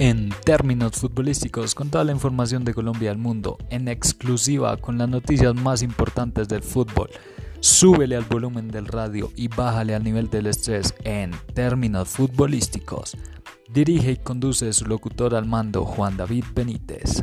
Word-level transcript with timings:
En 0.00 0.30
términos 0.46 0.92
futbolísticos 0.92 1.74
con 1.74 1.90
toda 1.90 2.04
la 2.04 2.12
información 2.12 2.64
de 2.64 2.72
Colombia 2.72 3.10
al 3.10 3.18
mundo, 3.18 3.58
en 3.68 3.86
exclusiva 3.86 4.78
con 4.78 4.96
las 4.96 5.10
noticias 5.10 5.54
más 5.54 5.82
importantes 5.82 6.48
del 6.48 6.62
fútbol. 6.62 7.10
Súbele 7.60 8.16
al 8.16 8.24
volumen 8.24 8.68
del 8.68 8.86
radio 8.86 9.30
y 9.36 9.48
bájale 9.48 9.94
al 9.94 10.02
nivel 10.02 10.30
del 10.30 10.46
estrés 10.46 10.94
en 11.04 11.32
términos 11.52 12.08
futbolísticos. 12.08 13.14
Dirige 13.68 14.12
y 14.12 14.16
conduce 14.16 14.72
su 14.72 14.86
locutor 14.86 15.34
al 15.34 15.44
mando 15.44 15.84
Juan 15.84 16.16
David 16.16 16.46
Benítez. 16.54 17.22